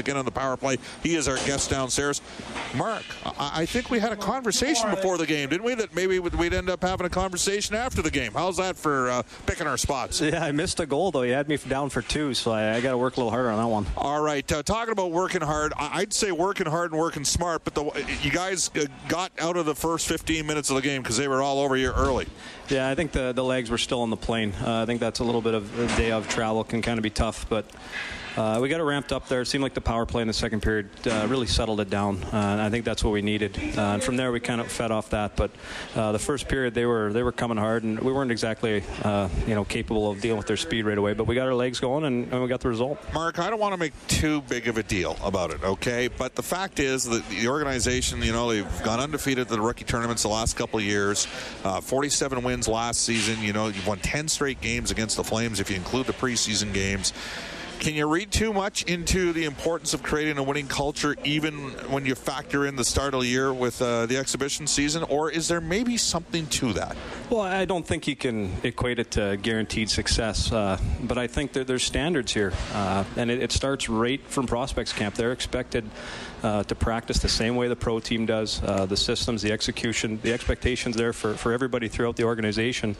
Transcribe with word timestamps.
again 0.00 0.16
on 0.16 0.24
the 0.24 0.30
power 0.30 0.56
play. 0.56 0.78
He 1.02 1.14
is 1.14 1.28
our 1.28 1.36
guest 1.46 1.70
downstairs. 1.70 2.20
Mark, 2.74 3.04
I, 3.24 3.62
I 3.62 3.66
think 3.66 3.90
we 3.90 3.98
had 4.00 4.12
a 4.12 4.16
conversation 4.16 4.90
before 4.90 5.18
the 5.18 5.26
game, 5.26 5.48
didn't 5.48 5.64
we? 5.64 5.74
That 5.74 5.94
maybe 5.94 6.18
we'd 6.18 6.54
end 6.54 6.68
up 6.68 6.82
having 6.82 7.06
a 7.06 7.10
conversation 7.10 7.74
after 7.74 8.02
the 8.02 8.10
game. 8.10 8.32
How's 8.32 8.56
that 8.56 8.76
for 8.76 9.10
uh, 9.10 9.22
picking 9.46 9.66
our 9.66 9.76
spots? 9.76 10.20
Yeah, 10.20 10.44
I 10.44 10.52
missed 10.52 10.80
a 10.80 10.86
goal 10.86 11.10
though. 11.10 11.22
You 11.22 11.34
had 11.34 11.48
me 11.48 11.56
down 11.56 11.90
for 11.90 12.02
two, 12.02 12.34
so 12.34 12.50
I, 12.50 12.76
I 12.76 12.80
got 12.80 12.92
to 12.92 12.98
work 12.98 13.16
a 13.16 13.20
little 13.20 13.30
harder 13.30 13.50
on 13.50 13.58
that 13.58 13.68
one. 13.68 13.86
All 13.96 14.20
right, 14.20 14.50
uh, 14.52 14.62
talking 14.62 14.92
about 14.92 15.12
working 15.12 15.42
hard, 15.42 15.72
I'd 15.76 16.12
say 16.12 16.32
working 16.32 16.66
hard 16.66 16.90
and 16.92 17.00
working 17.00 17.24
smart. 17.24 17.64
But 17.64 17.74
the, 17.74 17.84
you 18.22 18.30
guys 18.30 18.70
uh, 18.76 18.86
got 19.08 19.32
out 19.38 19.56
of 19.56 19.66
the 19.66 19.74
first 19.74 20.06
15 20.08 20.46
minutes 20.46 20.70
of 20.70 20.76
the 20.76 20.82
game 20.82 21.02
because 21.02 21.16
they 21.16 21.28
were 21.28 21.42
all 21.42 21.58
over 21.60 21.76
you 21.76 21.90
early. 21.90 22.26
Yeah, 22.68 22.88
I 22.88 22.94
think 22.94 23.12
the 23.12 23.32
the 23.32 23.44
legs 23.44 23.70
were 23.70 23.78
still 23.78 24.02
on 24.02 24.10
the 24.10 24.16
plane. 24.16 24.52
Uh, 24.64 24.82
I 24.82 24.86
think 24.86 25.00
that's 25.00 25.18
a 25.18 25.24
little 25.24 25.42
bit 25.42 25.54
of 25.54 25.78
a 25.78 25.86
day 25.96 26.12
of 26.12 26.28
travel 26.28 26.64
can 26.64 26.82
kind 26.82 26.98
of 26.98 27.02
be 27.02 27.10
tough, 27.10 27.48
but. 27.48 27.66
Uh, 28.36 28.58
we 28.62 28.68
got 28.68 28.80
it 28.80 28.84
ramped 28.84 29.12
up 29.12 29.26
there. 29.28 29.40
It 29.40 29.46
seemed 29.46 29.62
like 29.62 29.74
the 29.74 29.80
power 29.80 30.06
play 30.06 30.22
in 30.22 30.28
the 30.28 30.34
second 30.34 30.60
period 30.62 30.88
uh, 31.06 31.26
really 31.28 31.46
settled 31.46 31.80
it 31.80 31.90
down, 31.90 32.22
uh, 32.32 32.58
I 32.60 32.70
think 32.70 32.84
that's 32.84 33.02
what 33.02 33.12
we 33.12 33.22
needed. 33.22 33.56
Uh, 33.76 33.94
and 33.94 34.02
from 34.02 34.16
there, 34.16 34.30
we 34.30 34.38
kind 34.38 34.60
of 34.60 34.70
fed 34.70 34.90
off 34.90 35.10
that. 35.10 35.34
But 35.34 35.50
uh, 35.96 36.12
the 36.12 36.18
first 36.18 36.48
period, 36.48 36.74
they 36.74 36.86
were 36.86 37.12
they 37.12 37.22
were 37.22 37.32
coming 37.32 37.56
hard, 37.56 37.82
and 37.82 37.98
we 37.98 38.12
weren't 38.12 38.30
exactly 38.30 38.84
uh, 39.02 39.28
you 39.46 39.54
know 39.54 39.64
capable 39.64 40.10
of 40.10 40.20
dealing 40.20 40.38
with 40.38 40.46
their 40.46 40.56
speed 40.56 40.84
right 40.84 40.96
away. 40.96 41.12
But 41.14 41.26
we 41.26 41.34
got 41.34 41.46
our 41.46 41.54
legs 41.54 41.80
going, 41.80 42.04
and, 42.04 42.32
and 42.32 42.42
we 42.42 42.48
got 42.48 42.60
the 42.60 42.68
result. 42.68 42.98
Mark, 43.12 43.38
I 43.38 43.50
don't 43.50 43.58
want 43.58 43.72
to 43.72 43.78
make 43.78 43.92
too 44.06 44.42
big 44.42 44.68
of 44.68 44.78
a 44.78 44.82
deal 44.82 45.16
about 45.24 45.50
it, 45.50 45.62
okay? 45.64 46.08
But 46.08 46.36
the 46.36 46.42
fact 46.42 46.78
is 46.78 47.04
that 47.04 47.28
the 47.28 47.48
organization, 47.48 48.22
you 48.22 48.32
know, 48.32 48.50
they've 48.50 48.82
gone 48.82 49.00
undefeated 49.00 49.48
to 49.48 49.54
the 49.54 49.60
rookie 49.60 49.84
tournaments 49.84 50.22
the 50.22 50.28
last 50.28 50.56
couple 50.56 50.78
of 50.78 50.84
years. 50.84 51.26
47 51.82 52.42
wins 52.42 52.68
last 52.68 53.02
season. 53.02 53.42
You 53.42 53.52
know, 53.52 53.66
you've 53.66 53.86
won 53.86 53.98
10 53.98 54.28
straight 54.28 54.60
games 54.60 54.90
against 54.90 55.16
the 55.16 55.24
Flames 55.24 55.60
if 55.60 55.70
you 55.70 55.76
include 55.76 56.06
the 56.06 56.12
preseason 56.12 56.72
games. 56.72 57.12
Can 57.80 57.94
you 57.94 58.06
read 58.06 58.30
too 58.30 58.52
much 58.52 58.82
into 58.82 59.32
the 59.32 59.46
importance 59.46 59.94
of 59.94 60.02
creating 60.02 60.36
a 60.36 60.42
winning 60.42 60.66
culture, 60.66 61.16
even 61.24 61.54
when 61.88 62.04
you 62.04 62.14
factor 62.14 62.66
in 62.66 62.76
the 62.76 62.84
start 62.84 63.14
of 63.14 63.22
the 63.22 63.26
year 63.26 63.54
with 63.54 63.80
uh, 63.80 64.04
the 64.04 64.18
exhibition 64.18 64.66
season, 64.66 65.02
or 65.04 65.30
is 65.30 65.48
there 65.48 65.62
maybe 65.62 65.96
something 65.96 66.46
to 66.48 66.74
that? 66.74 66.94
Well, 67.30 67.40
I 67.40 67.64
don't 67.64 67.86
think 67.86 68.06
you 68.06 68.16
can 68.16 68.52
equate 68.64 68.98
it 68.98 69.12
to 69.12 69.38
guaranteed 69.38 69.88
success, 69.88 70.52
uh, 70.52 70.78
but 71.04 71.16
I 71.16 71.26
think 71.26 71.54
that 71.54 71.66
there's 71.66 71.82
standards 71.82 72.34
here, 72.34 72.52
uh, 72.74 73.04
and 73.16 73.30
it, 73.30 73.42
it, 73.42 73.50
starts 73.50 73.88
right 73.88 74.20
from 74.26 74.46
prospects 74.46 74.92
camp. 74.92 75.14
They're 75.14 75.32
expected 75.32 75.88
uh, 76.42 76.64
to 76.64 76.74
practice 76.74 77.20
the 77.20 77.30
same 77.30 77.56
way 77.56 77.68
the 77.68 77.76
pro 77.76 77.98
team 77.98 78.26
does, 78.26 78.62
uh, 78.62 78.84
the 78.84 78.96
systems, 78.96 79.40
the 79.40 79.52
execution, 79.52 80.20
the 80.22 80.34
expectations 80.34 80.96
there 80.96 81.14
for, 81.14 81.32
for 81.32 81.54
everybody 81.54 81.88
throughout 81.88 82.16
the 82.16 82.24
organization, 82.24 82.94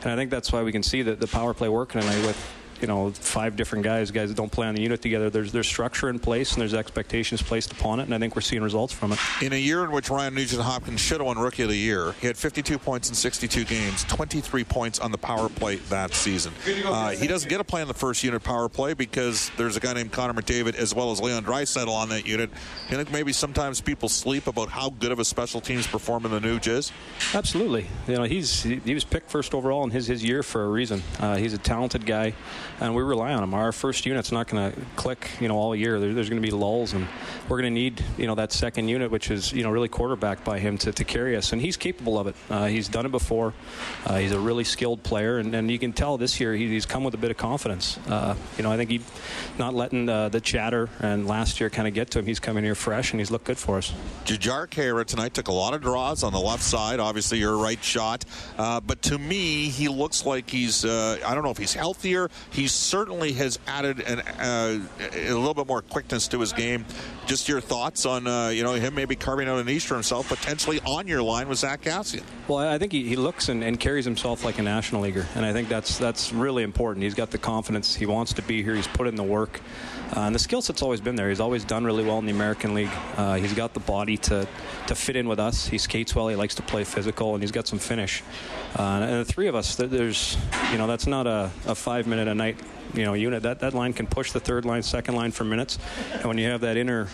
and 0.00 0.10
I 0.10 0.16
think 0.16 0.30
that's 0.30 0.50
why 0.50 0.62
we 0.62 0.72
can 0.72 0.82
see 0.82 1.02
that 1.02 1.20
the 1.20 1.26
power 1.26 1.52
play 1.52 1.68
working 1.68 2.00
tonight 2.00 2.24
with 2.24 2.61
you 2.82 2.88
know 2.88 3.10
five 3.12 3.56
different 3.56 3.84
guys, 3.84 4.10
guys 4.10 4.28
that 4.28 4.36
don't 4.36 4.50
play 4.50 4.66
on 4.66 4.74
the 4.74 4.82
unit 4.82 5.00
together. 5.00 5.30
There's 5.30 5.52
there's 5.52 5.68
structure 5.68 6.10
in 6.10 6.18
place 6.18 6.52
and 6.52 6.60
there's 6.60 6.74
expectations 6.74 7.40
placed 7.40 7.72
upon 7.72 8.00
it, 8.00 8.04
and 8.04 8.14
I 8.14 8.18
think 8.18 8.34
we're 8.34 8.42
seeing 8.42 8.62
results 8.62 8.92
from 8.92 9.12
it. 9.12 9.18
In 9.40 9.52
a 9.52 9.56
year 9.56 9.84
in 9.84 9.92
which 9.92 10.10
Ryan 10.10 10.34
Nugent 10.34 10.62
Hopkins 10.62 11.00
should 11.00 11.18
have 11.18 11.26
won 11.26 11.38
Rookie 11.38 11.62
of 11.62 11.68
the 11.68 11.76
Year, 11.76 12.12
he 12.20 12.26
had 12.26 12.36
52 12.36 12.78
points 12.78 13.08
in 13.08 13.14
62 13.14 13.64
games, 13.64 14.04
23 14.04 14.64
points 14.64 14.98
on 14.98 15.12
the 15.12 15.18
power 15.18 15.48
play 15.48 15.76
that 15.76 16.12
season. 16.12 16.52
Uh, 16.84 17.10
he 17.10 17.26
doesn't 17.26 17.48
get 17.48 17.60
a 17.60 17.64
play 17.64 17.80
on 17.80 17.88
the 17.88 17.94
first 17.94 18.24
unit 18.24 18.42
power 18.42 18.68
play 18.68 18.94
because 18.94 19.50
there's 19.56 19.76
a 19.76 19.80
guy 19.80 19.92
named 19.92 20.10
Connor 20.10 20.34
McDavid 20.34 20.74
as 20.74 20.94
well 20.94 21.12
as 21.12 21.20
Leon 21.20 21.44
Draisaitl 21.44 21.88
on 21.88 22.08
that 22.08 22.26
unit. 22.26 22.50
I 22.88 22.94
think 22.96 23.12
maybe 23.12 23.32
sometimes 23.32 23.80
people 23.80 24.08
sleep 24.08 24.48
about 24.48 24.68
how 24.68 24.90
good 24.90 25.12
of 25.12 25.20
a 25.20 25.24
special 25.24 25.60
teams 25.60 25.86
performer 25.86 26.28
the 26.28 26.40
Nuge 26.40 26.66
is. 26.66 26.92
Absolutely. 27.32 27.86
You 28.08 28.16
know 28.16 28.24
he's 28.24 28.62
he, 28.64 28.76
he 28.76 28.94
was 28.94 29.04
picked 29.04 29.30
first 29.30 29.54
overall 29.54 29.84
in 29.84 29.90
his 29.90 30.06
his 30.06 30.24
year 30.24 30.42
for 30.42 30.64
a 30.64 30.68
reason. 30.68 31.02
Uh, 31.20 31.36
he's 31.36 31.52
a 31.54 31.58
talented 31.58 32.04
guy 32.04 32.34
and 32.80 32.94
we 32.94 33.02
rely 33.02 33.32
on 33.32 33.42
him. 33.42 33.54
Our 33.54 33.72
first 33.72 34.06
unit's 34.06 34.32
not 34.32 34.48
going 34.48 34.72
to 34.72 34.80
click, 34.96 35.30
you 35.40 35.48
know, 35.48 35.56
all 35.56 35.74
year. 35.74 36.00
There, 36.00 36.12
there's 36.12 36.28
going 36.28 36.40
to 36.40 36.46
be 36.46 36.52
lulls, 36.52 36.92
and 36.92 37.06
we're 37.48 37.60
going 37.60 37.72
to 37.72 37.80
need, 37.80 38.04
you 38.16 38.26
know, 38.26 38.34
that 38.34 38.52
second 38.52 38.88
unit, 38.88 39.10
which 39.10 39.30
is, 39.30 39.52
you 39.52 39.62
know, 39.62 39.70
really 39.70 39.88
quarterbacked 39.88 40.44
by 40.44 40.58
him 40.58 40.78
to, 40.78 40.92
to 40.92 41.04
carry 41.04 41.36
us, 41.36 41.52
and 41.52 41.60
he's 41.60 41.76
capable 41.76 42.18
of 42.18 42.26
it. 42.26 42.36
Uh, 42.50 42.66
he's 42.66 42.88
done 42.88 43.06
it 43.06 43.12
before. 43.12 43.54
Uh, 44.06 44.16
he's 44.16 44.32
a 44.32 44.40
really 44.40 44.64
skilled 44.64 45.02
player, 45.02 45.38
and, 45.38 45.54
and 45.54 45.70
you 45.70 45.78
can 45.78 45.92
tell 45.92 46.18
this 46.18 46.40
year 46.40 46.54
he, 46.54 46.68
he's 46.68 46.86
come 46.86 47.04
with 47.04 47.14
a 47.14 47.18
bit 47.18 47.30
of 47.30 47.36
confidence. 47.36 47.98
Uh, 48.08 48.34
you 48.56 48.62
know, 48.62 48.70
I 48.70 48.76
think 48.76 48.90
he's 48.90 49.04
not 49.58 49.74
letting 49.74 50.06
the, 50.06 50.42
chatter 50.42 50.88
and 51.00 51.28
last 51.28 51.60
year 51.60 51.70
kind 51.70 51.86
of 51.86 51.94
get 51.94 52.10
to 52.10 52.18
him. 52.18 52.26
He's 52.26 52.40
coming 52.40 52.64
here 52.64 52.74
fresh, 52.74 53.12
and 53.12 53.20
he's 53.20 53.30
looked 53.30 53.44
good 53.44 53.58
for 53.58 53.78
us. 53.78 53.92
Jujhar 54.24 54.66
Khaira 54.66 55.04
tonight 55.04 55.34
took 55.34 55.46
a 55.46 55.52
lot 55.52 55.72
of 55.72 55.82
draws 55.82 56.24
on 56.24 56.32
the 56.32 56.40
left 56.40 56.64
side. 56.64 56.98
Obviously, 56.98 57.38
your 57.38 57.56
right 57.56 57.82
shot, 57.82 58.24
uh, 58.58 58.80
but 58.80 59.02
to 59.02 59.18
me, 59.18 59.68
he 59.68 59.88
looks 59.88 60.26
like 60.26 60.50
he's. 60.50 60.84
Uh, 60.84 61.18
I 61.24 61.34
don't 61.34 61.44
know 61.44 61.50
if 61.50 61.58
he's 61.58 61.74
healthier. 61.74 62.28
He's 62.50 62.61
certainly 62.68 63.12
certainly 63.12 63.32
has 63.32 63.58
added 63.66 64.00
an, 64.00 64.20
uh, 64.20 64.78
a 65.14 65.32
little 65.32 65.54
bit 65.54 65.66
more 65.66 65.82
quickness 65.82 66.28
to 66.28 66.40
his 66.40 66.52
game. 66.52 66.84
Just 67.26 67.48
your 67.48 67.60
thoughts 67.60 68.06
on 68.06 68.26
uh, 68.26 68.48
you 68.48 68.62
know 68.62 68.74
him 68.74 68.94
maybe 68.94 69.16
carving 69.16 69.48
out 69.48 69.58
a 69.58 69.64
niche 69.64 69.86
for 69.86 69.94
himself 69.94 70.28
potentially 70.28 70.80
on 70.86 71.06
your 71.06 71.22
line 71.22 71.48
with 71.48 71.58
Zack 71.58 71.82
Kassian. 71.82 72.22
Well, 72.48 72.58
I 72.58 72.78
think 72.78 72.92
he, 72.92 73.08
he 73.08 73.16
looks 73.16 73.48
and, 73.48 73.62
and, 73.62 73.78
carries 73.78 74.04
himself 74.04 74.44
like 74.44 74.58
a 74.58 74.62
national 74.62 75.02
leaguer, 75.02 75.26
and 75.34 75.44
I 75.44 75.52
think 75.52 75.68
that's 75.68 75.98
that's 75.98 76.32
really 76.32 76.62
important. 76.62 77.04
He's 77.04 77.14
got 77.14 77.30
the 77.30 77.38
confidence. 77.38 77.94
He 77.94 78.06
wants 78.06 78.32
to 78.34 78.42
be 78.42 78.62
here. 78.62 78.74
He's 78.74 78.88
put 78.88 79.06
in 79.06 79.16
the 79.16 79.22
work, 79.22 79.60
uh, 80.14 80.20
and 80.20 80.34
the 80.34 80.38
skill 80.38 80.60
set's 80.60 80.82
always 80.82 81.00
been 81.00 81.16
there. 81.16 81.28
He's 81.28 81.40
always 81.40 81.64
done 81.64 81.84
really 81.84 82.04
well 82.04 82.18
in 82.18 82.26
the 82.26 82.32
American 82.32 82.74
League. 82.74 82.90
Uh, 83.16 83.34
he's 83.34 83.54
got 83.54 83.72
the 83.74 83.80
body 83.80 84.16
to 84.18 84.46
to 84.86 84.94
fit 84.94 85.16
in 85.16 85.28
with 85.28 85.38
us. 85.38 85.68
He 85.68 85.78
skates 85.78 86.14
well. 86.14 86.28
He 86.28 86.36
likes 86.36 86.54
to 86.56 86.62
play 86.62 86.84
physical, 86.84 87.34
and 87.34 87.42
he's 87.42 87.52
got 87.52 87.66
some 87.66 87.78
finish. 87.78 88.22
Uh, 88.78 88.82
and 88.82 89.20
the 89.20 89.24
three 89.24 89.46
of 89.48 89.54
us, 89.54 89.76
there's 89.76 90.36
you 90.70 90.78
know 90.78 90.86
that's 90.86 91.06
not 91.06 91.26
a, 91.26 91.50
a 91.66 91.74
five 91.74 92.06
minute 92.06 92.28
a 92.28 92.34
night 92.34 92.58
you 92.94 93.04
know 93.04 93.14
unit. 93.14 93.42
That 93.42 93.60
that 93.60 93.74
line 93.74 93.92
can 93.92 94.06
push 94.06 94.32
the 94.32 94.40
third 94.40 94.64
line, 94.64 94.82
second 94.82 95.14
line 95.14 95.32
for 95.32 95.44
minutes, 95.44 95.78
and 96.12 96.24
when 96.24 96.38
you 96.38 96.48
have 96.48 96.60
that 96.60 96.76
inner 96.76 97.08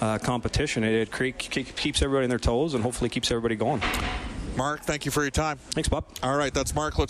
uh, 0.00 0.18
competition, 0.18 0.84
it, 0.84 0.94
it 0.94 1.10
create, 1.10 1.38
keeps 1.38 2.02
everybody 2.02 2.24
on 2.24 2.30
their 2.30 2.38
toes 2.38 2.74
and 2.74 2.82
hopefully 2.82 3.10
keeps 3.10 3.30
everybody 3.30 3.56
going. 3.56 3.82
Mark, 4.56 4.80
thank 4.80 5.04
you 5.04 5.12
for 5.12 5.22
your 5.22 5.30
time. 5.30 5.58
Thanks, 5.70 5.88
Bob. 5.88 6.04
All 6.22 6.36
right, 6.36 6.52
that's 6.52 6.74
Mark 6.74 6.94
Letestu. 6.94 7.06